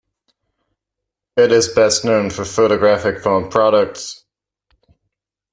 [1.37, 4.25] It is best known for photographic film products.